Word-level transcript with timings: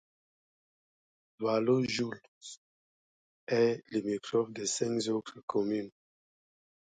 Valojoulx 1.43 2.59
est 3.45 3.83
limitrophe 3.91 4.51
de 4.51 4.65
cinq 4.65 5.09
autres 5.09 5.41
communes. 5.45 5.91